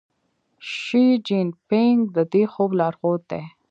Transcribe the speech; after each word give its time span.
شي 0.79 1.05
جین 1.25 1.47
پینګ 1.69 1.99
د 2.15 2.17
دې 2.31 2.43
خوب 2.51 2.71
لارښود 2.79 3.21
دی. 3.31 3.43